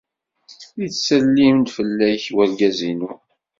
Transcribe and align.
Yettsellim-d 0.79 1.67
fell-ak 1.75 2.23
wergaz-inu. 2.35 3.11